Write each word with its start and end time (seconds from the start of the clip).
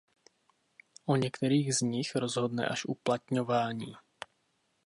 O 1.05 1.15
některých 1.15 1.75
z 1.75 1.81
nich 1.81 2.15
rozhodne 2.15 2.67
až 2.67 2.85
uplatňování. 2.85 3.95